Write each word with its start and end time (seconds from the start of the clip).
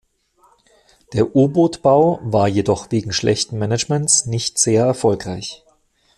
Der 1.13 1.35
U-Boot-Bau 1.35 2.21
war 2.23 2.47
jedoch 2.47 2.89
wegen 2.91 3.13
schlechten 3.13 3.59
Managements 3.59 4.25
nicht 4.25 4.57
sehr 4.57 4.83
erfolgreich. 4.85 5.61